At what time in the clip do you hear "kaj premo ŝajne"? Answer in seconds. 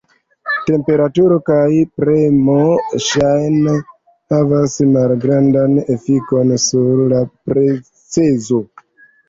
1.49-3.77